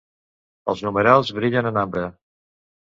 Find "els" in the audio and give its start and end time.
0.73-0.81